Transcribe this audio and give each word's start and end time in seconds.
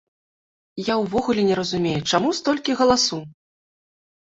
Я 0.83 0.95
ўвогуле 1.01 1.41
не 1.51 1.55
разумею, 1.61 1.95
чаму 2.11 2.35
столькі 2.41 2.71
галасу? 2.85 3.25